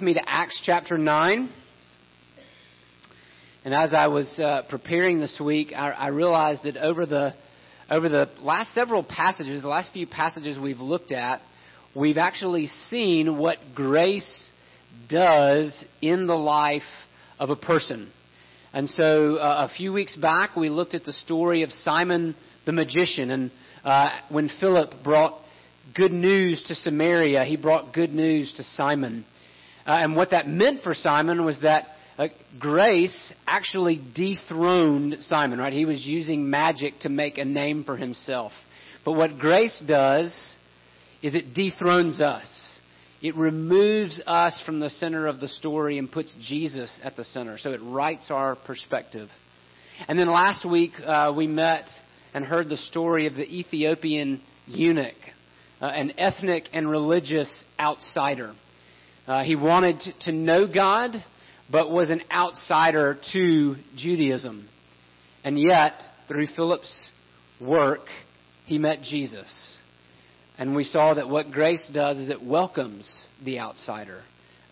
[0.00, 1.48] me to Acts chapter 9.
[3.64, 7.32] And as I was uh, preparing this week, I, I, realized that over the
[7.88, 11.42] over the last several passages, the last few passages we've looked at,
[11.94, 14.50] we've actually seen what grace
[15.08, 16.82] does in the life
[17.38, 18.10] of a person.
[18.72, 22.34] And so, uh, a few weeks back, we looked at the story of Simon
[22.66, 23.50] the magician, and
[23.84, 25.34] uh, when Philip brought
[25.94, 29.24] good news to Samaria, he brought good news to Simon.
[29.86, 35.72] Uh, and what that meant for Simon was that uh, grace actually dethroned Simon, right?
[35.72, 38.52] He was using magic to make a name for himself.
[39.04, 40.32] But what grace does
[41.22, 42.46] is it dethrones us.
[43.20, 47.58] It removes us from the center of the story and puts Jesus at the center.
[47.58, 49.28] So it rights our perspective.
[50.06, 51.86] And then last week uh, we met
[52.34, 55.14] and heard the story of the Ethiopian eunuch,
[55.80, 58.54] uh, an ethnic and religious outsider.
[59.26, 61.12] Uh, he wanted to know God,
[61.70, 64.68] but was an outsider to Judaism.
[65.42, 65.94] And yet,
[66.28, 66.92] through Philip's
[67.60, 68.06] work,
[68.66, 69.78] he met Jesus.
[70.58, 73.10] And we saw that what grace does is it welcomes
[73.44, 74.22] the outsider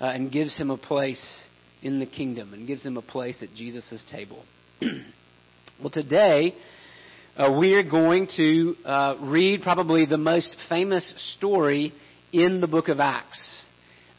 [0.00, 1.46] uh, and gives him a place
[1.82, 4.44] in the kingdom and gives him a place at Jesus' table.
[5.80, 6.54] well, today,
[7.36, 11.94] uh, we are going to uh, read probably the most famous story
[12.32, 13.62] in the book of Acts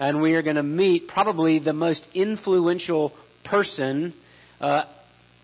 [0.04, 3.14] and we are going to meet probably the most influential
[3.46, 4.14] person
[4.60, 4.84] uh,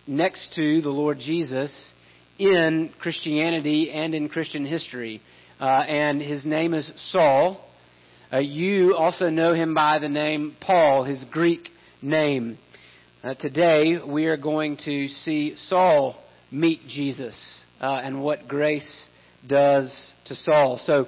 [0.06, 1.72] next to the Lord Jesus
[2.38, 5.22] in Christianity and in Christian history.
[5.62, 7.66] Uh, and his name is Saul.
[8.34, 11.70] Uh, you also know him by the name Paul, his Greek
[12.02, 12.58] name.
[13.24, 16.22] Uh, today we are going to see Saul
[16.52, 19.08] meet Jesus uh, and what grace
[19.48, 19.90] does
[20.26, 20.82] to Saul.
[20.86, 21.08] So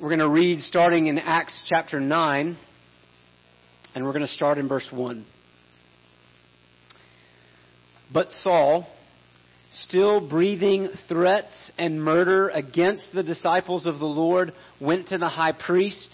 [0.00, 2.56] we're going to read starting in Acts chapter 9,
[3.94, 5.24] and we're going to start in verse 1.
[8.12, 8.88] But Saul,
[9.72, 15.52] still breathing threats and murder against the disciples of the Lord, went to the high
[15.52, 16.10] priest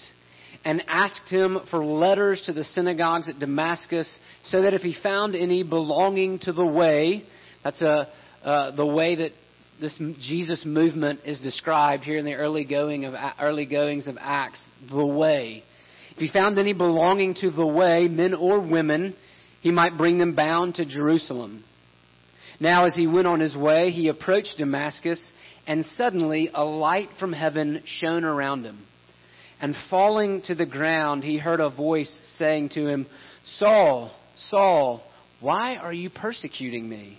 [0.63, 5.35] and asked him for letters to the synagogues at Damascus, so that if he found
[5.35, 7.25] any belonging to the way,
[7.65, 8.09] that's a,
[8.45, 9.33] uh, the way that
[9.81, 14.63] this Jesus movement is described here in the early going of early goings of Acts,
[14.91, 15.65] the way.
[16.13, 19.17] If he found any belonging to the way, men or women,
[19.61, 21.65] he might bring them bound to Jerusalem.
[22.59, 25.21] Now, as he went on his way, he approached Damascus,
[25.67, 28.85] and suddenly a light from heaven shone around him.
[29.63, 33.07] And falling to the ground, he heard a voice saying to him,
[33.59, 34.11] Saul,
[34.51, 35.03] Saul,
[35.41, 37.19] why are you persecuting me?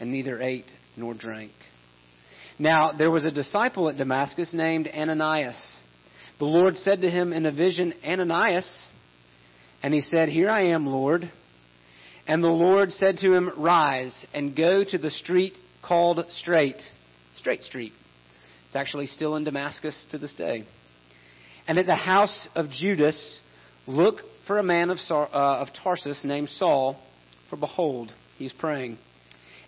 [0.00, 1.52] and neither ate nor drank.
[2.58, 5.60] Now, there was a disciple at Damascus named Ananias.
[6.38, 8.68] The Lord said to him in a vision, Ananias.
[9.82, 11.30] And he said, Here I am, Lord.
[12.26, 15.52] And the Lord said to him, Rise and go to the street
[15.82, 16.80] called Straight,
[17.36, 17.92] Straight Street.
[18.66, 20.66] It's actually still in Damascus to this day.
[21.68, 23.38] And at the house of Judas,
[23.86, 26.96] look for a man of, uh, of Tarsus named Saul,
[27.50, 28.98] for behold, he's praying.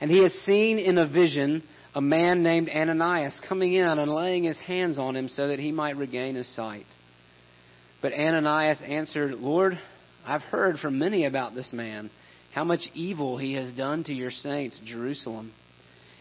[0.00, 1.62] And he has seen in a vision
[1.94, 5.72] a man named Ananias coming in and laying his hands on him so that he
[5.72, 6.86] might regain his sight.
[8.00, 9.78] But Ananias answered, Lord,
[10.24, 12.10] I've heard from many about this man,
[12.52, 15.52] how much evil he has done to your saints, Jerusalem.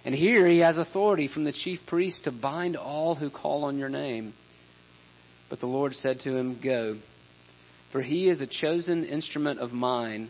[0.03, 3.77] And here he has authority from the chief priest to bind all who call on
[3.77, 4.33] your name.
[5.49, 6.97] But the Lord said to him, Go,
[7.91, 10.29] for he is a chosen instrument of mine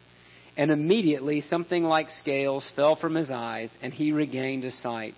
[0.57, 5.15] And immediately something like scales fell from his eyes, and he regained his sight.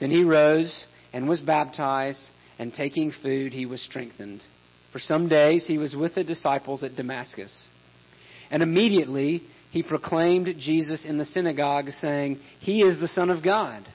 [0.00, 2.22] Then he rose and was baptized,
[2.58, 4.42] and taking food, he was strengthened.
[4.92, 7.68] For some days he was with the disciples at Damascus.
[8.50, 13.86] And immediately he proclaimed Jesus in the synagogue, saying, He is the Son of God.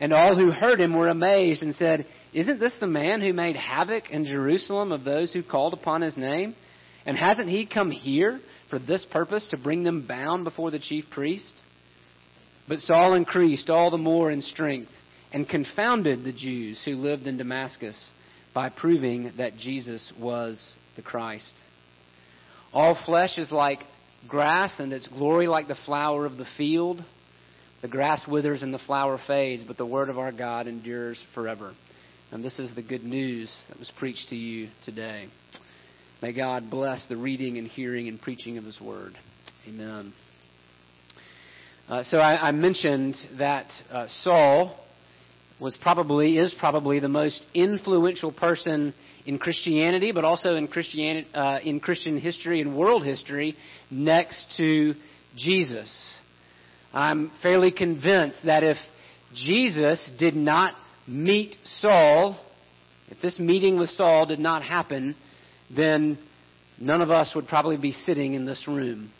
[0.00, 3.56] And all who heard him were amazed and said, Isn't this the man who made
[3.56, 6.54] havoc in Jerusalem of those who called upon his name?
[7.06, 8.38] And hasn't he come here
[8.70, 11.62] for this purpose, to bring them bound before the chief priest?
[12.68, 14.90] But Saul increased all the more in strength
[15.32, 18.10] and confounded the Jews who lived in Damascus
[18.54, 21.54] by proving that Jesus was the Christ.
[22.72, 23.80] All flesh is like
[24.26, 27.02] grass, and its glory like the flower of the field.
[27.82, 31.74] The grass withers and the flower fades, but the word of our God endures forever.
[32.30, 35.28] And this is the good news that was preached to you today.
[36.20, 39.16] May God bless the reading and hearing and preaching of His word.
[39.68, 40.12] Amen.
[41.88, 44.76] Uh, so I, I, mentioned that uh, Saul
[45.60, 48.94] was probably is probably the most influential person
[49.26, 53.56] in Christianity, but also in Christianity uh, in Christian history and world history,
[53.88, 54.94] next to
[55.36, 56.14] Jesus.
[56.92, 58.76] I'm fairly convinced that if
[59.34, 60.74] Jesus did not
[61.06, 62.40] meet Saul,
[63.08, 65.14] if this meeting with Saul did not happen,
[65.74, 66.18] then
[66.80, 69.10] none of us would probably be sitting in this room.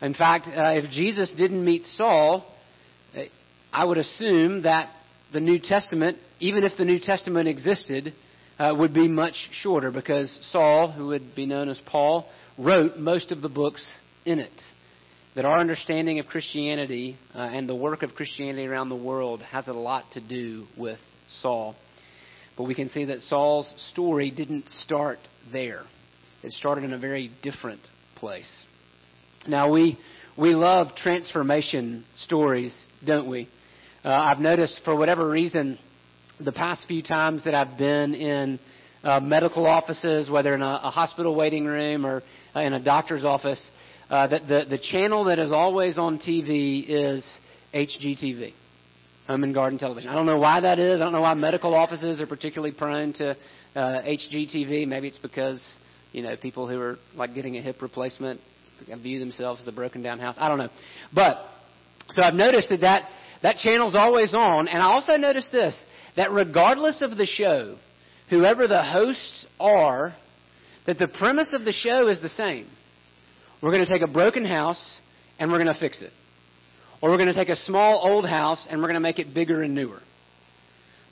[0.00, 2.44] In fact, uh, if Jesus didn't meet Saul,
[3.16, 3.22] uh,
[3.72, 4.90] I would assume that
[5.32, 8.12] the New Testament, even if the New Testament existed,
[8.58, 12.26] uh, would be much shorter because Saul, who would be known as Paul,
[12.58, 13.84] wrote most of the books
[14.24, 14.52] in it.
[15.34, 19.66] That our understanding of Christianity uh, and the work of Christianity around the world has
[19.68, 20.98] a lot to do with
[21.42, 21.76] Saul.
[22.56, 25.18] But we can see that Saul's story didn't start
[25.52, 25.82] there.
[26.42, 27.80] It started in a very different
[28.14, 28.50] place.
[29.46, 29.98] Now we
[30.36, 32.74] we love transformation stories,
[33.04, 33.48] don't we?
[34.04, 35.78] Uh, I've noticed for whatever reason,
[36.38, 38.60] the past few times that I've been in
[39.02, 42.22] uh, medical offices, whether in a, a hospital waiting room or
[42.54, 43.70] uh, in a doctor's office,
[44.10, 47.26] uh, that the the channel that is always on TV is
[47.74, 48.52] HGTV,
[49.26, 50.08] Home and Garden Television.
[50.08, 51.00] I don't know why that is.
[51.00, 53.36] I don't know why medical offices are particularly prone to uh,
[53.74, 54.86] HGTV.
[54.86, 55.62] Maybe it's because
[56.12, 58.40] you know people who are like getting a hip replacement
[59.02, 60.36] view themselves as a broken down house.
[60.38, 60.70] I don't know,
[61.12, 61.38] but
[62.10, 63.02] so I've noticed that that
[63.42, 65.76] that channel's always on, and I also noticed this
[66.16, 67.76] that regardless of the show,
[68.30, 70.14] whoever the hosts are,
[70.86, 72.68] that the premise of the show is the same.
[73.62, 74.98] We're going to take a broken house
[75.38, 76.12] and we're going to fix it.
[77.02, 79.34] Or we're going to take a small old house and we're going to make it
[79.34, 80.00] bigger and newer.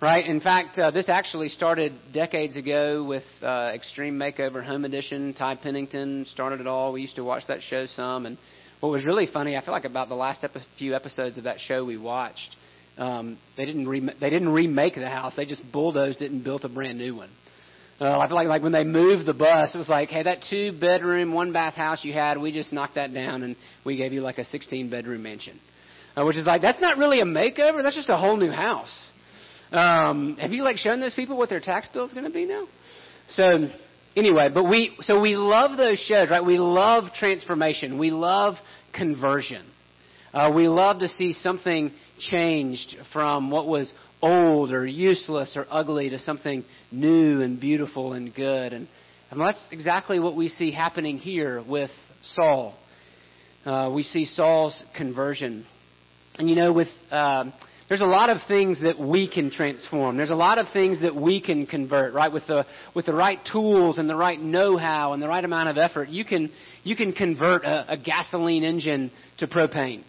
[0.01, 0.27] Right?
[0.27, 5.35] In fact, uh, this actually started decades ago with uh, Extreme Makeover Home Edition.
[5.35, 6.93] Ty Pennington started it all.
[6.93, 8.27] We used to watch that show some.
[8.27, 8.37] And
[8.81, 11.59] what was really funny, I feel like about the last epi- few episodes of that
[11.61, 12.57] show we watched,
[12.99, 15.35] um, they didn't re- they didn't remake the house.
[15.37, 17.31] They just bulldozed it and built a brand new one.
[18.01, 20.45] Uh, I feel like like when they moved the bus, it was like, hey, that
[20.51, 24.13] two bedroom, one bath house you had, we just knocked that down and we gave
[24.13, 25.59] you like a 16 bedroom mansion,
[26.17, 27.83] uh, which is like that's not really a makeover.
[27.83, 28.93] That's just a whole new house.
[29.73, 32.47] Um, have you like shown those people what their tax bill is going to be
[32.47, 32.67] now?
[33.31, 33.69] So
[34.17, 36.45] anyway, but we so we love those shows, right?
[36.45, 37.99] We love transformation.
[37.99, 38.55] We love
[38.93, 39.67] conversion.
[40.33, 46.11] Uh, we love to see something changed from what was old or useless or ugly
[46.11, 48.73] to something new and beautiful and good.
[48.73, 48.89] And,
[49.31, 51.91] and that's exactly what we see happening here with
[52.35, 52.75] Saul.
[53.65, 55.67] Uh, we see Saul's conversion.
[56.39, 57.45] And you know, with uh,
[57.89, 60.17] there's a lot of things that we can transform.
[60.17, 62.33] There's a lot of things that we can convert, right?
[62.33, 65.79] With the with the right tools and the right know-how and the right amount of
[65.79, 66.51] effort, you can
[66.83, 70.03] you can convert a, a gasoline engine to propane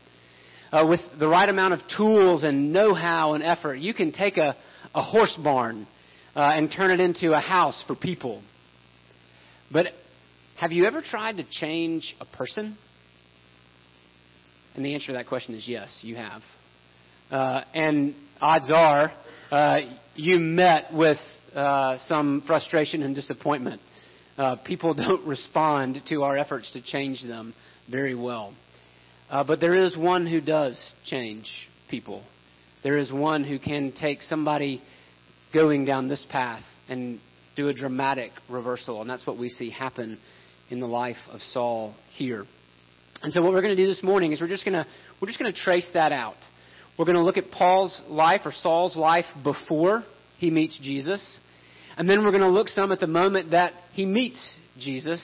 [0.76, 4.56] uh, with the right amount of tools and know-how and effort, you can take a,
[4.94, 5.88] a horse barn
[6.36, 8.42] uh, and turn it into a house for people.
[9.72, 9.88] But
[10.60, 12.78] have you ever tried to change a person?
[14.76, 16.42] And the answer to that question is yes, you have.
[17.32, 19.12] Uh, and odds are
[19.52, 19.78] uh,
[20.16, 21.18] you met with
[21.56, 23.82] uh, some frustration and disappointment.
[24.38, 27.54] Uh, people don't respond to our efforts to change them
[27.90, 28.54] very well.
[29.30, 31.50] Uh, but there is one who does change
[31.90, 32.24] people.
[32.84, 34.82] There is one who can take somebody
[35.54, 37.20] going down this path and
[37.56, 39.02] do a dramatic reversal.
[39.02, 40.20] And that's what we see happen
[40.70, 42.46] in the life of Saul here.
[43.22, 44.86] And so what we're going to do this morning is we're just going to
[45.22, 46.36] we're just going to trace that out.
[46.98, 50.04] We're going to look at Paul's life or Saul's life before
[50.38, 51.40] he meets Jesus.
[51.98, 55.22] And then we're going to look some at the moment that he meets Jesus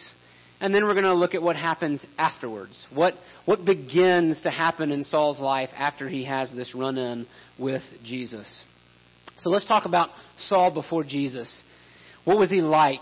[0.62, 2.86] and then we're going to look at what happens afterwards.
[2.94, 7.26] What, what begins to happen in Saul's life after he has this run in
[7.58, 8.48] with Jesus.
[9.40, 10.10] So let's talk about
[10.48, 11.64] Saul before Jesus.
[12.26, 13.00] What was he like?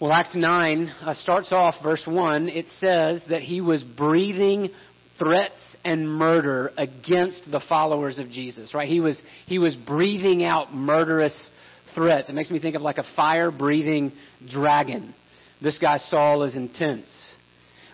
[0.00, 2.48] Well, Acts 9 uh, starts off, verse 1.
[2.48, 4.70] It says that he was breathing
[5.18, 8.88] threats and murder against the followers of Jesus, right?
[8.88, 11.50] He was, he was breathing out murderous
[11.94, 12.30] threats.
[12.30, 14.12] It makes me think of like a fire breathing
[14.48, 15.14] dragon.
[15.60, 17.10] This guy Saul is intense.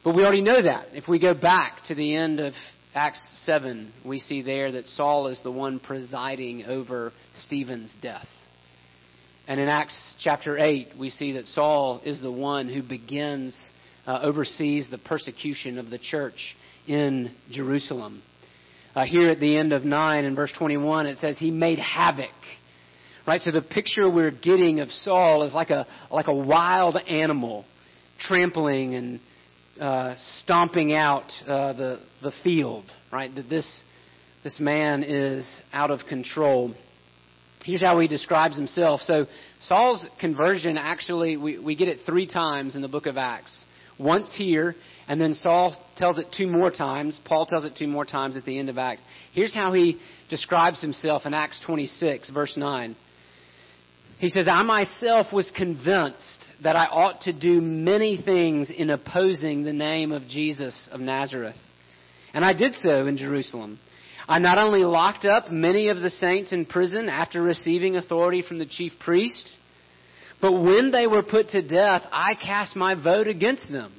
[0.04, 0.90] But we already know that.
[0.92, 2.52] If we go back to the end of
[2.94, 7.12] Acts 7, we see there that Saul is the one presiding over
[7.46, 8.28] Stephen's death.
[9.48, 13.56] And in Acts chapter 8, we see that Saul is the one who begins,
[14.04, 16.56] uh, oversees the persecution of the church
[16.88, 18.22] in Jerusalem.
[18.96, 22.30] Uh, here at the end of 9 in verse 21, it says, He made havoc.
[23.24, 23.40] Right?
[23.40, 27.64] So the picture we're getting of Saul is like a, like a wild animal
[28.18, 29.20] trampling and
[29.80, 32.84] uh, stomping out uh, the, the field.
[33.12, 33.32] Right?
[33.32, 33.82] That this,
[34.42, 36.74] this man is out of control.
[37.66, 39.00] Here's how he describes himself.
[39.02, 39.26] So
[39.58, 43.64] Saul's conversion actually, we, we get it three times in the book of Acts.
[43.98, 44.76] Once here,
[45.08, 47.18] and then Saul tells it two more times.
[47.24, 49.02] Paul tells it two more times at the end of Acts.
[49.32, 49.98] Here's how he
[50.30, 52.94] describes himself in Acts 26, verse 9.
[54.18, 59.64] He says, I myself was convinced that I ought to do many things in opposing
[59.64, 61.56] the name of Jesus of Nazareth.
[62.32, 63.80] And I did so in Jerusalem
[64.28, 68.58] I not only locked up many of the saints in prison after receiving authority from
[68.58, 69.56] the chief priest,
[70.40, 73.92] but when they were put to death, I cast my vote against them.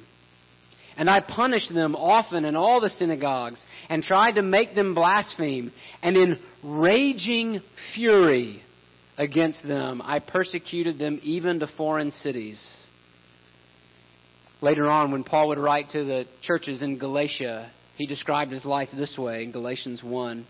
[0.96, 5.72] And I punished them often in all the synagogues and tried to make them blaspheme.
[6.02, 7.60] And in raging
[7.94, 8.62] fury
[9.16, 12.60] against them, I persecuted them even to foreign cities.
[14.60, 18.88] Later on, when Paul would write to the churches in Galatia, he described his life
[18.96, 20.46] this way in Galatians 1.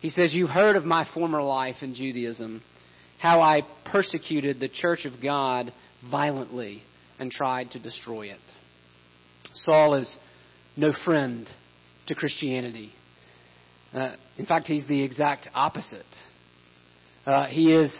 [0.00, 2.60] He says, You've heard of my former life in Judaism,
[3.20, 5.72] how I persecuted the church of God
[6.10, 6.82] violently
[7.20, 8.40] and tried to destroy it.
[9.54, 10.12] Saul is
[10.76, 11.48] no friend
[12.08, 12.92] to Christianity.
[13.94, 16.04] Uh, in fact, he's the exact opposite.
[17.24, 17.96] Uh, he is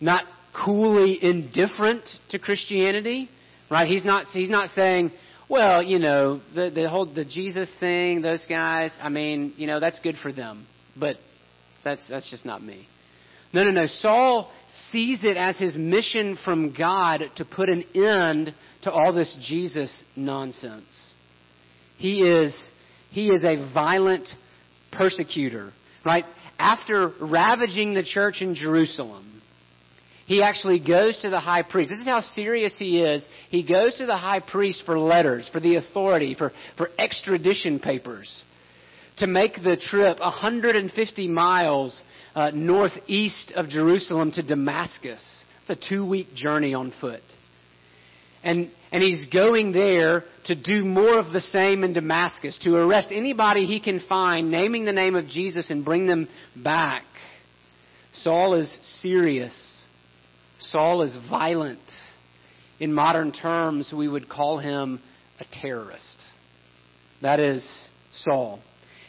[0.00, 0.24] not
[0.64, 3.30] coolly indifferent to Christianity,
[3.70, 3.86] right?
[3.86, 5.12] He's not, he's not saying,
[5.50, 9.80] well, you know, the the whole the Jesus thing, those guys, I mean, you know,
[9.80, 10.66] that's good for them.
[10.96, 11.16] But
[11.84, 12.86] that's that's just not me.
[13.52, 13.86] No, no, no.
[13.86, 14.48] Saul
[14.92, 20.04] sees it as his mission from God to put an end to all this Jesus
[20.14, 21.14] nonsense.
[21.98, 22.56] He is
[23.10, 24.28] he is a violent
[24.92, 25.72] persecutor,
[26.06, 26.24] right?
[26.60, 29.39] After ravaging the church in Jerusalem,
[30.30, 31.90] he actually goes to the high priest.
[31.90, 33.26] This is how serious he is.
[33.48, 38.44] He goes to the high priest for letters, for the authority, for, for extradition papers,
[39.16, 42.00] to make the trip 150 miles
[42.36, 45.20] uh, northeast of Jerusalem to Damascus.
[45.62, 47.22] It's a two week journey on foot.
[48.44, 53.08] And, and he's going there to do more of the same in Damascus, to arrest
[53.10, 57.02] anybody he can find, naming the name of Jesus, and bring them back.
[58.22, 59.79] Saul is serious
[60.60, 61.80] Saul is violent.
[62.78, 65.00] In modern terms, we would call him
[65.38, 66.22] a terrorist.
[67.22, 67.66] That is
[68.24, 68.60] Saul.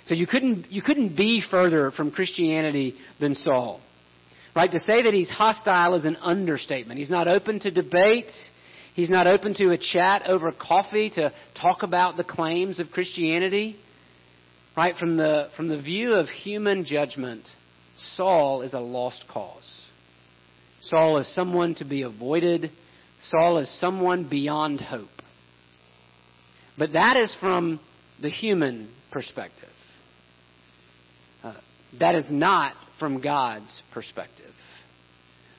[0.05, 3.81] So you couldn't, you couldn't be further from Christianity than Saul.
[4.55, 4.71] Right?
[4.71, 6.99] To say that he's hostile is an understatement.
[6.99, 8.31] He's not open to debate.
[8.93, 11.31] He's not open to a chat over coffee to
[11.61, 13.77] talk about the claims of Christianity.
[14.75, 14.95] Right?
[14.97, 17.47] From the, from the view of human judgment,
[18.15, 19.81] Saul is a lost cause.
[20.81, 22.71] Saul is someone to be avoided.
[23.29, 25.09] Saul is someone beyond hope.
[26.77, 27.79] But that is from
[28.21, 29.69] the human perspective.
[31.43, 31.53] Uh,
[31.99, 34.45] that is not from God's perspective.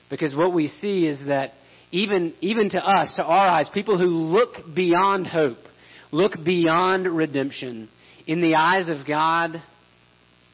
[0.09, 1.51] Because what we see is that
[1.91, 5.57] even, even to us, to our eyes, people who look beyond hope,
[6.11, 7.89] look beyond redemption,
[8.27, 9.61] in the eyes of God,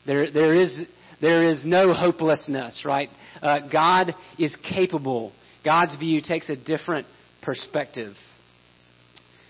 [0.05, 0.85] there, there is
[1.21, 3.09] there is no hopelessness, right?
[3.41, 5.31] Uh, God is capable.
[5.63, 7.07] God's view takes a different
[7.41, 8.13] perspective.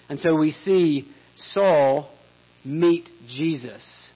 [0.09, 1.09] And so we see
[1.51, 2.09] Saul
[2.65, 4.07] meet Jesus.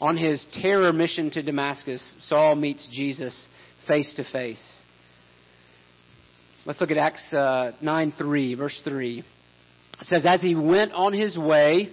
[0.00, 3.48] On his terror mission to Damascus, Saul meets Jesus
[3.86, 4.62] face to face.
[6.66, 9.24] Let's look at Acts uh, 9 3, verse 3.
[10.00, 11.90] It says, As he went on his way,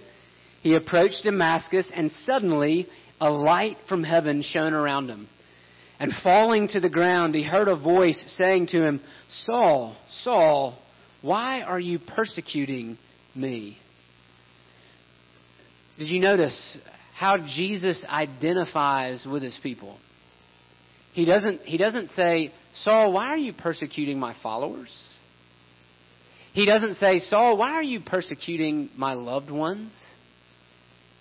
[0.62, 2.86] he approached Damascus, and suddenly
[3.20, 5.28] a light from heaven shone around him.
[5.98, 9.00] And falling to the ground, he heard a voice saying to him,
[9.44, 10.78] Saul, Saul,
[11.22, 12.98] why are you persecuting
[13.34, 13.78] me?
[15.98, 16.78] Did you notice
[17.14, 19.98] how Jesus identifies with his people?
[21.14, 24.94] He doesn't, he doesn't say, Saul, why are you persecuting my followers?
[26.52, 29.94] He doesn't say, Saul, why are you persecuting my loved ones?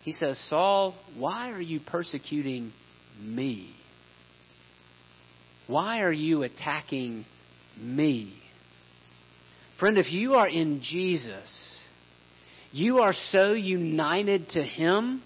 [0.03, 2.73] He says, Saul, why are you persecuting
[3.21, 3.73] me?
[5.67, 7.25] Why are you attacking
[7.79, 8.33] me?
[9.79, 11.81] Friend, if you are in Jesus,
[12.71, 15.21] you are so united to Him,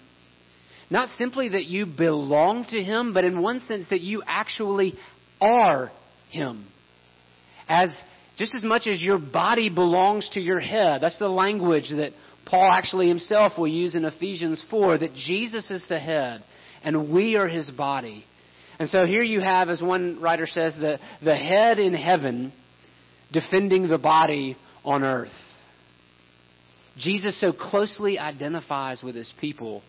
[0.88, 4.94] not simply that you belong to Him, but in one sense that you actually
[5.40, 5.92] are
[6.30, 6.66] Him.
[7.68, 7.90] As
[8.40, 11.02] just as much as your body belongs to your head.
[11.02, 12.12] That's the language that
[12.46, 16.42] Paul actually himself will use in Ephesians 4 that Jesus is the head
[16.82, 18.24] and we are his body.
[18.80, 22.50] And so here you have, as one writer says, the, the head in heaven
[23.30, 24.56] defending the body
[24.86, 25.28] on earth.
[26.96, 29.82] Jesus so closely identifies with his people.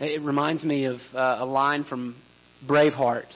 [0.00, 2.16] It reminds me of uh, a line from
[2.68, 3.28] Braveheart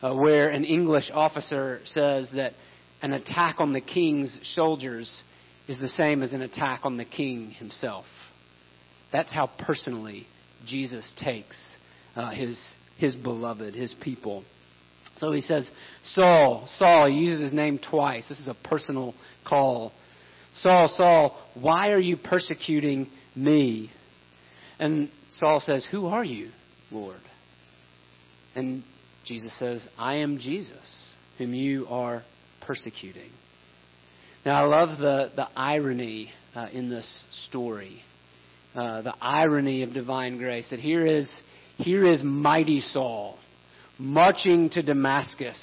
[0.00, 2.54] uh, where an English officer says that
[3.02, 5.22] an attack on the king's soldiers
[5.68, 8.06] is the same as an attack on the king himself.
[9.12, 10.26] That's how personally
[10.66, 11.58] Jesus takes
[12.16, 12.58] uh, his,
[13.00, 14.44] his beloved, his people.
[15.16, 15.68] So he says,
[16.04, 18.28] Saul, Saul, he uses his name twice.
[18.28, 19.14] This is a personal
[19.46, 19.92] call.
[20.56, 23.90] Saul, Saul, why are you persecuting me?
[24.78, 26.50] And Saul says, Who are you,
[26.90, 27.20] Lord?
[28.54, 28.82] And
[29.24, 32.22] Jesus says, I am Jesus, whom you are
[32.66, 33.30] persecuting.
[34.44, 38.02] Now, I love the, the irony uh, in this story.
[38.74, 41.28] Uh, the irony of divine grace that here is,
[41.80, 43.38] here is mighty Saul
[43.98, 45.60] marching to Damascus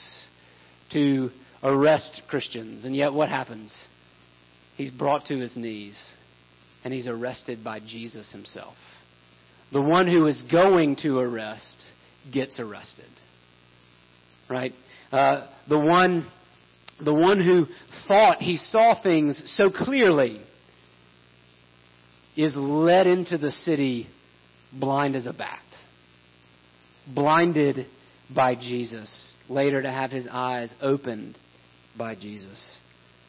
[0.92, 1.32] to
[1.64, 2.86] arrest Christians.
[2.86, 3.74] And yet, what happens?
[4.76, 5.98] He's brought to his knees
[6.84, 8.76] and he's arrested by Jesus himself.
[9.74, 11.84] The one who is going to arrest
[12.32, 13.10] gets arrested.
[14.50, 14.74] Right?
[15.12, 16.28] Uh, the one
[17.04, 17.68] the one who
[18.08, 20.42] thought he saw things so clearly,
[22.36, 24.08] is led into the city
[24.72, 25.62] blind as a bat,
[27.14, 27.88] blinded
[28.34, 31.38] by Jesus, later to have his eyes opened
[31.98, 32.80] by Jesus.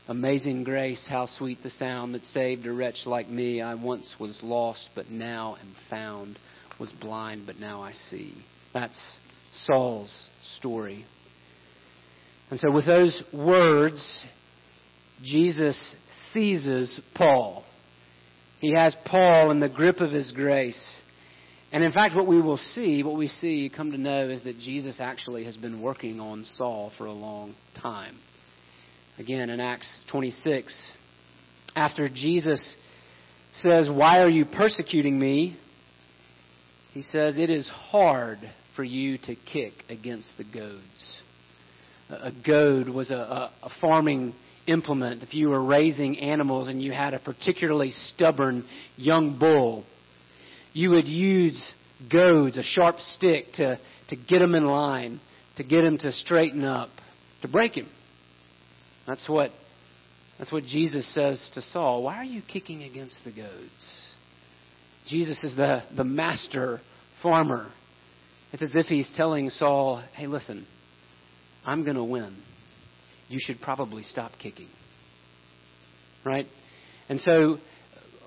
[0.08, 3.60] Amazing grace, how sweet the sound that saved a wretch like me.
[3.60, 6.38] I once was lost, but now am found,
[6.80, 8.32] was blind, but now I see.
[8.72, 9.18] That's
[9.64, 11.04] Saul's story.
[12.50, 14.24] And so, with those words,
[15.22, 15.94] Jesus
[16.32, 17.64] seizes Paul.
[18.60, 21.02] He has Paul in the grip of his grace.
[21.70, 24.58] And in fact, what we will see, what we see, come to know, is that
[24.58, 28.16] Jesus actually has been working on Saul for a long time.
[29.18, 30.92] Again, in Acts 26,
[31.76, 32.74] after Jesus
[33.52, 35.58] says, Why are you persecuting me?
[36.92, 38.38] He says, It is hard
[38.74, 41.20] for you to kick against the goads
[42.10, 44.34] a goad was a, a, a farming
[44.66, 45.22] implement.
[45.22, 48.64] If you were raising animals and you had a particularly stubborn
[48.96, 49.84] young bull,
[50.78, 51.60] you would use
[52.08, 55.20] goads, a sharp stick, to, to get him in line,
[55.56, 56.90] to get him to straighten up,
[57.42, 57.88] to break him.
[59.04, 59.50] That's what,
[60.38, 62.04] that's what Jesus says to Saul.
[62.04, 64.12] Why are you kicking against the goads?
[65.08, 66.80] Jesus is the, the master
[67.24, 67.72] farmer.
[68.52, 70.64] It's as if he's telling Saul, hey, listen,
[71.66, 72.36] I'm going to win.
[73.26, 74.68] You should probably stop kicking.
[76.24, 76.46] Right?
[77.08, 77.58] And so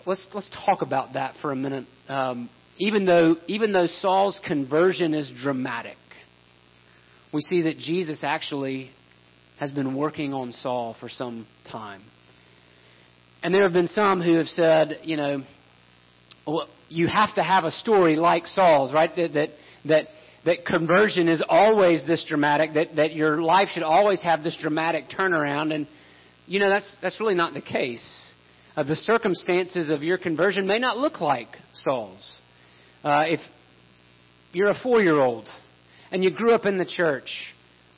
[0.06, 1.86] let's let's talk about that for a minute.
[2.08, 5.98] Um, even though even though Saul's conversion is dramatic,
[7.34, 8.92] we see that Jesus actually
[9.60, 12.02] has been working on Saul for some time.
[13.44, 15.44] And there have been some who have said, you know,
[16.46, 19.16] well, you have to have a story like Saul's, right?
[19.16, 19.50] That that
[19.86, 20.08] that
[20.46, 25.10] that conversion is always this dramatic, that, that your life should always have this dramatic
[25.10, 25.74] turnaround.
[25.74, 25.88] And,
[26.48, 28.31] you know, that's, that's really not the case.
[28.76, 31.50] Uh, the circumstances of your conversion may not look like
[31.84, 32.42] Saul's.
[33.04, 33.40] Uh, if
[34.54, 35.48] you're a four year old
[36.12, 37.30] and you grew up in the church,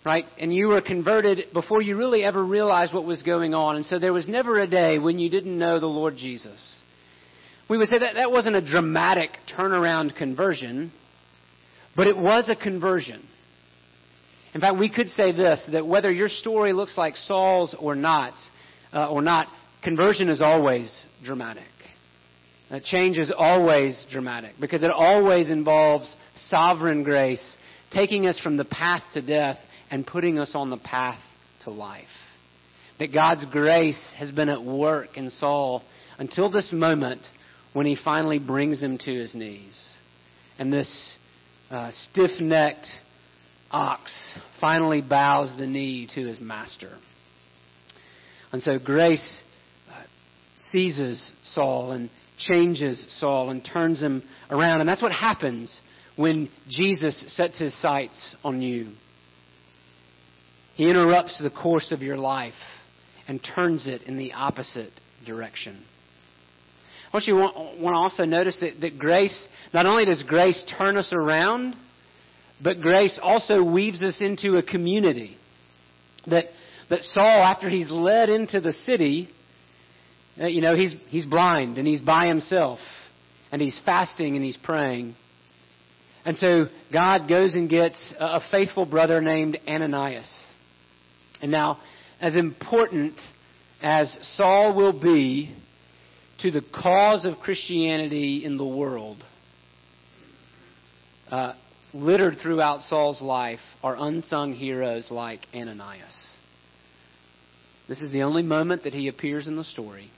[0.05, 3.85] right, and you were converted before you really ever realized what was going on, and
[3.85, 6.79] so there was never a day when you didn't know the Lord Jesus.
[7.69, 10.91] We would say that that wasn't a dramatic turnaround conversion.
[11.95, 13.27] But it was a conversion.
[14.53, 18.33] In fact, we could say this that whether your story looks like Saul's or not,
[18.91, 19.47] uh, or not,
[19.83, 20.91] conversion is always
[21.23, 21.63] dramatic.
[22.71, 26.13] Uh, change is always dramatic because it always involves
[26.47, 27.55] sovereign grace
[27.91, 29.57] taking us from the path to death
[29.91, 31.19] and putting us on the path
[31.63, 32.05] to life.
[32.99, 35.83] That God's grace has been at work in Saul
[36.17, 37.21] until this moment
[37.73, 39.79] when he finally brings him to his knees.
[40.57, 41.13] And this
[41.69, 42.87] uh, stiff necked
[43.71, 44.11] ox
[44.61, 46.97] finally bows the knee to his master.
[48.51, 49.41] And so grace
[50.73, 54.81] seizes Saul and changes Saul and turns him around.
[54.81, 55.73] And that's what happens
[56.17, 58.91] when Jesus sets his sights on you.
[60.75, 62.53] He interrupts the course of your life
[63.27, 64.91] and turns it in the opposite
[65.25, 65.83] direction.
[67.11, 70.63] I want you want, want to also notice that, that grace, not only does grace
[70.77, 71.75] turn us around,
[72.61, 75.37] but grace also weaves us into a community.
[76.27, 76.45] That,
[76.89, 79.29] that Saul, after he's led into the city,
[80.37, 82.79] you know, he's, he's blind and he's by himself
[83.51, 85.15] and he's fasting and he's praying.
[86.25, 90.45] And so God goes and gets a faithful brother named Ananias.
[91.41, 91.79] And now,
[92.21, 93.15] as important
[93.81, 95.53] as Saul will be
[96.39, 99.23] to the cause of Christianity in the world,
[101.29, 101.53] uh,
[101.93, 106.15] littered throughout Saul's life are unsung heroes like Ananias.
[107.87, 110.09] This is the only moment that he appears in the story,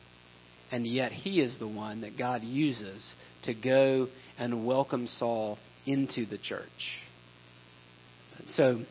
[0.71, 6.25] and yet he is the one that God uses to go and welcome Saul into
[6.25, 6.65] the church.
[8.47, 8.81] So,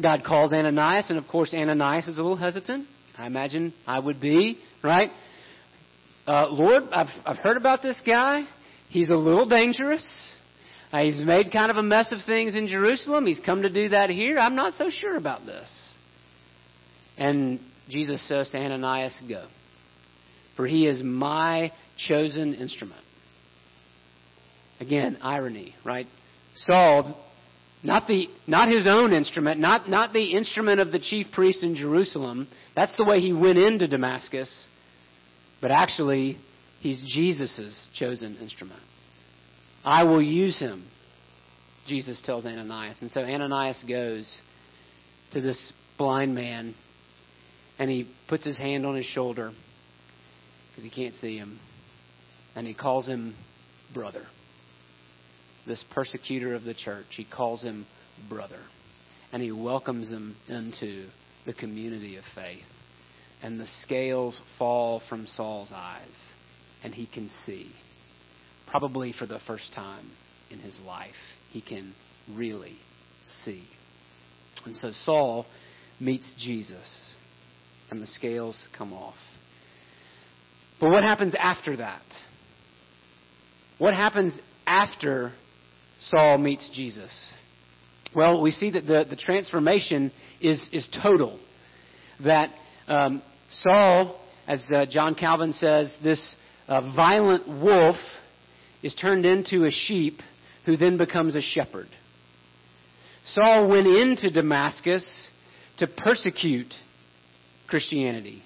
[0.00, 2.86] God calls Ananias, and of course, Ananias is a little hesitant.
[3.18, 5.10] I imagine I would be, right?
[6.26, 8.44] Uh, Lord, I've, I've heard about this guy.
[8.88, 10.04] He's a little dangerous.
[10.92, 13.26] Uh, he's made kind of a mess of things in Jerusalem.
[13.26, 14.38] He's come to do that here.
[14.38, 15.68] I'm not so sure about this.
[17.18, 19.46] And Jesus says to Ananias, Go.
[20.56, 23.00] For he is my chosen instrument.
[24.80, 26.06] Again, irony, right?
[26.56, 27.16] Saul
[27.82, 31.74] not, the, not his own instrument, not, not the instrument of the chief priest in
[31.74, 32.46] Jerusalem.
[32.76, 34.68] That's the way he went into Damascus.
[35.60, 36.38] But actually,
[36.80, 38.80] he's Jesus' chosen instrument.
[39.84, 40.84] I will use him,
[41.88, 42.98] Jesus tells Ananias.
[43.00, 44.32] And so Ananias goes
[45.32, 46.74] to this blind man
[47.80, 49.52] and he puts his hand on his shoulder
[50.72, 51.60] because he can't see him.
[52.54, 53.34] And he calls him
[53.94, 54.24] brother
[55.66, 57.06] this persecutor of the church.
[57.10, 57.86] He calls him
[58.28, 58.60] brother.
[59.32, 61.06] And he welcomes him into
[61.46, 62.64] the community of faith.
[63.42, 66.14] And the scales fall from Saul's eyes,
[66.84, 67.72] and he can see.
[68.68, 70.10] Probably for the first time
[70.50, 71.10] in his life,
[71.50, 71.94] he can
[72.30, 72.76] really
[73.44, 73.64] see.
[74.64, 75.46] And so Saul
[75.98, 77.14] meets Jesus,
[77.90, 79.16] and the scales come off.
[80.82, 82.02] But what happens after that?
[83.78, 85.32] What happens after
[86.08, 87.32] Saul meets Jesus?
[88.16, 91.38] Well, we see that the, the transformation is, is total.
[92.24, 92.50] That
[92.88, 93.22] um,
[93.62, 96.34] Saul, as uh, John Calvin says, this
[96.66, 97.96] uh, violent wolf
[98.82, 100.18] is turned into a sheep
[100.66, 101.86] who then becomes a shepherd.
[103.26, 105.28] Saul went into Damascus
[105.78, 106.74] to persecute
[107.68, 108.42] Christianity,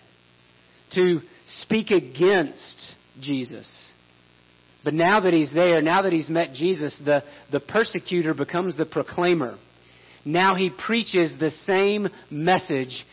[0.92, 3.69] to speak against Jesus.
[4.85, 8.87] But now that he's there, now that he's met Jesus, the, the persecutor becomes the
[8.87, 9.59] proclaimer.
[10.25, 13.05] Now he preaches the same message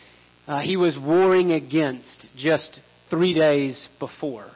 [0.48, 4.52] uh, he was warring against just three days before.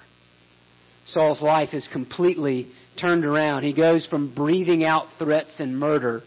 [1.07, 2.67] Saul's life is completely
[2.99, 3.63] turned around.
[3.63, 6.23] He goes from breathing out threats and murder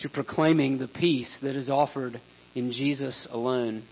[0.00, 2.20] to proclaiming the peace that is offered
[2.54, 3.82] in Jesus alone.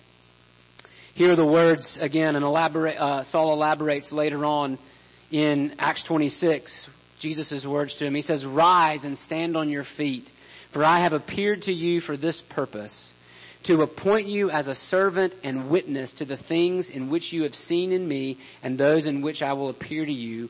[1.15, 4.81] Here are the words again, and elaborate, uh, Saul elaborates later on
[5.31, 6.89] in Acts 26,
[7.21, 8.17] Jesus' words to him.
[8.17, 10.29] He says, Rise and stand on your feet,
[10.73, 12.93] for I have appeared to you for this purpose,
[13.67, 17.55] to appoint you as a servant and witness to the things in which you have
[17.55, 20.49] seen in me and those in which I will appear to you,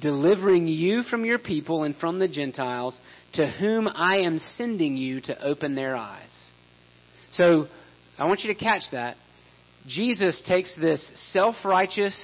[0.00, 2.98] delivering you from your people and from the Gentiles,
[3.34, 6.36] to whom I am sending you to open their eyes.
[7.34, 7.66] So,
[8.18, 9.16] I want you to catch that.
[9.86, 12.18] Jesus takes this self righteous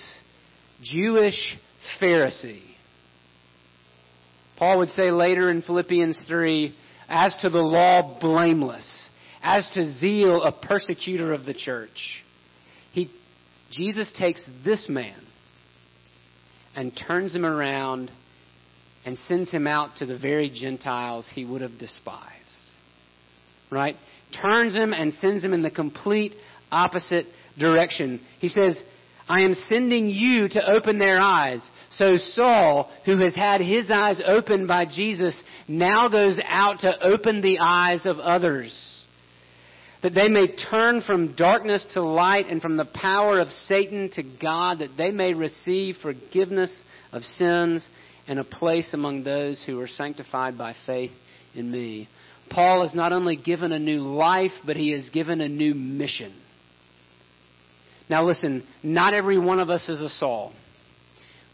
[0.82, 1.56] Jewish
[2.00, 2.62] Pharisee.
[4.56, 6.74] Paul would say later in Philippians 3
[7.08, 9.08] as to the law, blameless,
[9.42, 12.22] as to zeal, a persecutor of the church.
[12.92, 13.10] He,
[13.70, 15.22] Jesus takes this man
[16.74, 18.10] and turns him around
[19.04, 22.32] and sends him out to the very Gentiles he would have despised.
[23.70, 23.96] Right?
[24.42, 26.32] Turns him and sends him in the complete
[26.70, 27.26] opposite
[27.58, 28.20] direction.
[28.40, 28.80] He says,
[29.28, 31.60] I am sending you to open their eyes.
[31.92, 37.40] So Saul, who has had his eyes opened by Jesus, now goes out to open
[37.40, 38.72] the eyes of others.
[40.02, 44.22] That they may turn from darkness to light and from the power of Satan to
[44.22, 46.72] God, that they may receive forgiveness
[47.10, 47.84] of sins
[48.28, 51.12] and a place among those who are sanctified by faith
[51.54, 52.08] in me.
[52.50, 56.32] Paul is not only given a new life, but he is given a new mission.
[58.08, 60.52] Now listen, not every one of us is a Saul.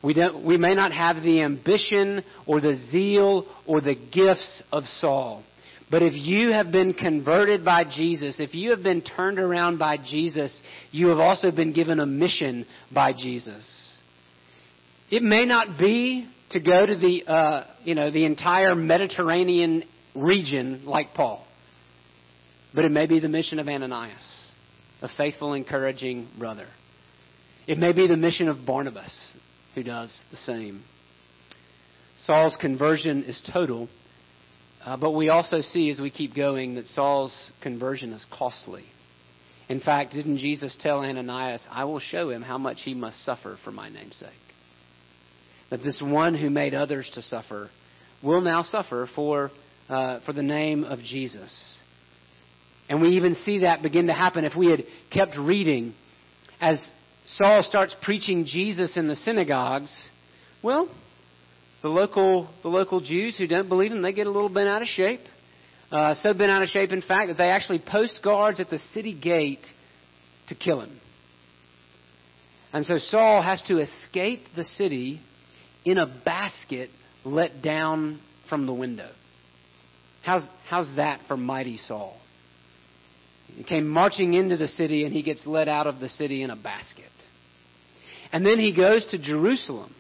[0.02, 4.84] We, don't, we may not have the ambition or the zeal or the gifts of
[5.00, 5.44] Saul.
[5.90, 9.98] But if you have been converted by Jesus, if you have been turned around by
[9.98, 10.58] Jesus,
[10.90, 13.96] you have also been given a mission by Jesus.
[15.10, 19.84] It may not be to go to the, uh, you know, the entire Mediterranean
[20.14, 21.46] region like Paul,
[22.74, 24.41] but it may be the mission of Ananias,
[25.02, 26.68] a faithful, encouraging brother.
[27.66, 29.34] It may be the mission of Barnabas,
[29.74, 30.84] who does the same.
[32.24, 33.88] Saul's conversion is total,
[34.84, 38.84] uh, but we also see as we keep going that Saul's conversion is costly.
[39.68, 43.58] In fact, didn't Jesus tell Ananias, I will show him how much he must suffer
[43.64, 44.28] for my name's sake?
[45.70, 47.70] That this one who made others to suffer
[48.22, 49.50] will now suffer for,
[49.88, 51.78] uh, for the name of Jesus.
[52.92, 55.94] And we even see that begin to happen if we had kept reading
[56.60, 56.78] as
[57.24, 59.90] Saul starts preaching Jesus in the synagogues,
[60.62, 60.94] well,
[61.80, 64.82] the local, the local Jews who don't believe him, they get a little bent out
[64.82, 65.22] of shape.
[65.90, 68.78] Uh, so bent out of shape, in fact, that they actually post guards at the
[68.92, 69.64] city gate
[70.48, 71.00] to kill him.
[72.74, 75.22] And so Saul has to escape the city
[75.86, 76.90] in a basket
[77.24, 79.08] let down from the window.
[80.24, 82.18] How's, how's that for mighty Saul?
[83.56, 86.50] He came marching into the city and he gets led out of the city in
[86.50, 87.04] a basket.
[88.32, 89.94] And then he goes to Jerusalem.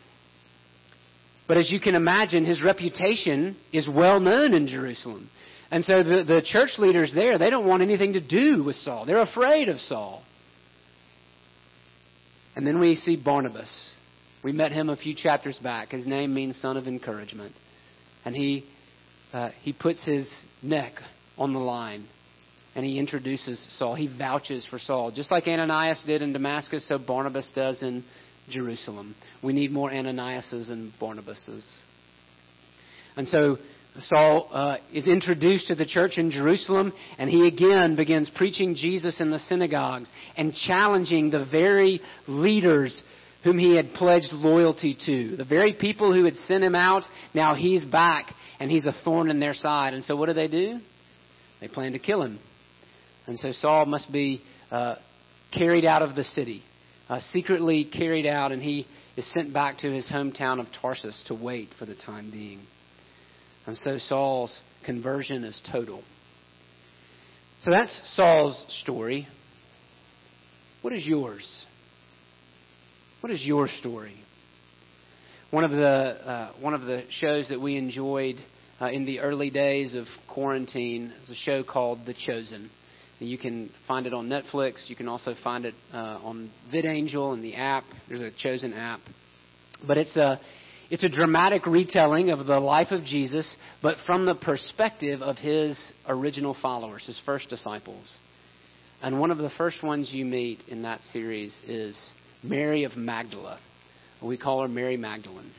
[1.46, 5.28] But as you can imagine, his reputation is well known in Jerusalem.
[5.70, 9.04] And so the, the church leaders there, they don't want anything to do with Saul.
[9.04, 10.22] They're afraid of Saul.
[12.54, 13.92] And then we see Barnabas.
[14.42, 15.90] We met him a few chapters back.
[15.92, 17.54] His name means son of encouragement.
[18.24, 18.64] And he,
[19.32, 20.30] uh, he puts his
[20.62, 20.92] neck
[21.38, 22.06] on the line
[22.74, 23.94] and he introduces Saul.
[23.94, 25.10] He vouches for Saul.
[25.10, 28.04] Just like Ananias did in Damascus, so Barnabas does in
[28.48, 29.14] Jerusalem.
[29.42, 31.64] We need more Ananiases and Barnabases.
[33.16, 33.58] And so
[33.98, 39.20] Saul uh, is introduced to the church in Jerusalem, and he again begins preaching Jesus
[39.20, 43.00] in the synagogues and challenging the very leaders
[43.44, 45.36] whom he had pledged loyalty to.
[45.36, 47.02] The very people who had sent him out,
[47.34, 49.94] now he's back, and he's a thorn in their side.
[49.94, 50.78] And so what do they do?
[51.60, 52.38] They plan to kill him.
[53.26, 54.96] And so Saul must be uh,
[55.52, 56.62] carried out of the city,
[57.08, 61.34] uh, secretly carried out, and he is sent back to his hometown of Tarsus to
[61.34, 62.60] wait for the time being.
[63.66, 66.02] And so Saul's conversion is total.
[67.64, 69.28] So that's Saul's story.
[70.80, 71.66] What is yours?
[73.20, 74.16] What is your story?
[75.52, 78.36] One of the uh, one of the shows that we enjoyed
[78.80, 82.68] uh, in the early days of quarantine is a show called The Chosen.
[83.22, 84.88] You can find it on Netflix.
[84.88, 87.84] You can also find it uh, on VidAngel and the app.
[88.08, 89.00] There's a chosen app.
[89.86, 90.40] But it's a,
[90.90, 95.78] it's a dramatic retelling of the life of Jesus, but from the perspective of his
[96.06, 98.12] original followers, his first disciples.
[99.02, 101.98] And one of the first ones you meet in that series is
[102.42, 103.58] Mary of Magdala.
[104.22, 105.50] We call her Mary Magdalene.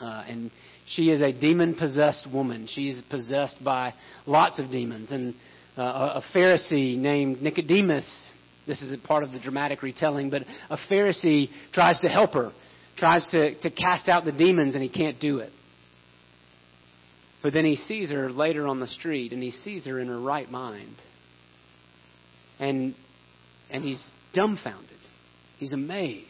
[0.00, 0.50] Uh, and
[0.86, 2.66] she is a demon possessed woman.
[2.72, 3.92] She's possessed by
[4.26, 5.10] lots of demons.
[5.10, 5.34] And
[5.78, 8.30] uh, a Pharisee named Nicodemus.
[8.66, 12.52] This is a part of the dramatic retelling, but a Pharisee tries to help her,
[12.96, 15.52] tries to, to cast out the demons, and he can't do it.
[17.42, 20.20] But then he sees her later on the street, and he sees her in her
[20.20, 20.96] right mind.
[22.58, 22.94] And,
[23.70, 24.90] and he's dumbfounded.
[25.58, 26.26] He's amazed.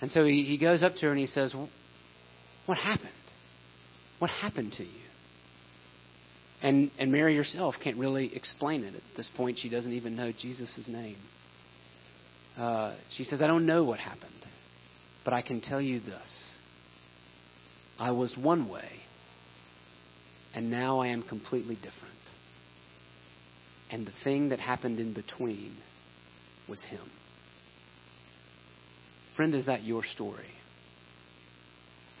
[0.00, 1.54] And so he, he goes up to her and he says,
[2.66, 3.10] What happened?
[4.18, 5.07] What happened to you?
[6.62, 8.94] And, and Mary herself can't really explain it.
[8.94, 11.16] At this point, she doesn't even know Jesus' name.
[12.58, 14.32] Uh, she says, I don't know what happened,
[15.24, 16.50] but I can tell you this.
[17.98, 18.88] I was one way,
[20.54, 21.94] and now I am completely different.
[23.90, 25.76] And the thing that happened in between
[26.68, 27.08] was Him.
[29.36, 30.50] Friend, is that your story?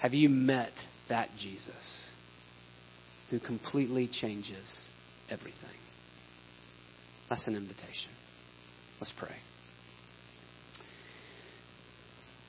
[0.00, 0.72] Have you met
[1.08, 2.08] that Jesus?
[3.30, 4.66] Who completely changes
[5.30, 5.54] everything.
[7.28, 8.10] That's an invitation.
[9.00, 9.36] Let's pray.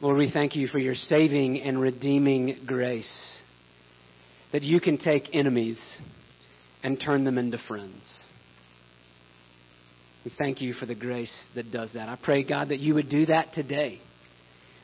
[0.02, 3.38] Lord, we thank you for your saving and redeeming grace.
[4.54, 5.80] That you can take enemies
[6.82, 8.20] and turn them into friends.
[10.24, 12.10] We thank you for the grace that does that.
[12.10, 14.00] I pray, God, that you would do that today.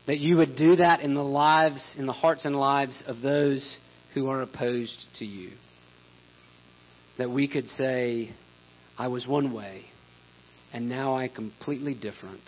[0.08, 3.78] That you would do that in the lives, in the hearts and lives of those
[4.14, 5.52] who are opposed to you
[7.18, 8.32] that we could say,
[8.98, 9.84] I was one way,
[10.74, 12.42] and now I completely different.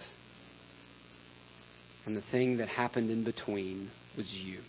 [2.06, 4.60] And the thing that happened in between was you.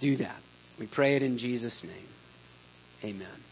[0.00, 0.40] Do that.
[0.78, 2.08] We pray it in Jesus' name.
[3.02, 3.49] Amen.